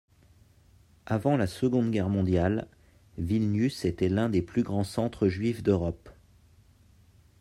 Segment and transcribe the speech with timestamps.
[1.05, 2.67] Avant la Seconde Guerre mondiale,
[3.19, 6.09] Vilnius était l'un des plus grands centres juifs d'Europe.